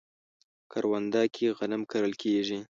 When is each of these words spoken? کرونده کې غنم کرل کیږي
کرونده 0.71 1.23
کې 1.35 1.45
غنم 1.57 1.81
کرل 1.91 2.13
کیږي 2.21 2.59